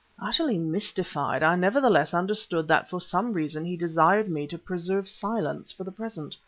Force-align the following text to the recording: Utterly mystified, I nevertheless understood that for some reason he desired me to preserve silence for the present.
Utterly 0.19 0.57
mystified, 0.57 1.43
I 1.43 1.55
nevertheless 1.55 2.11
understood 2.11 2.67
that 2.69 2.89
for 2.89 2.99
some 2.99 3.33
reason 3.33 3.65
he 3.65 3.77
desired 3.77 4.29
me 4.29 4.47
to 4.47 4.57
preserve 4.57 5.07
silence 5.07 5.71
for 5.71 5.83
the 5.83 5.91
present. 5.91 6.35